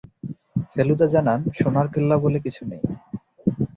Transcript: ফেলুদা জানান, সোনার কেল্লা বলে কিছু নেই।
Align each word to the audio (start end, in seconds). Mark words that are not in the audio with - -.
ফেলুদা 0.71 1.07
জানান, 1.13 1.39
সোনার 1.59 1.87
কেল্লা 1.93 2.15
বলে 2.17 2.39
কিছু 2.45 2.61
নেই। 2.71 2.81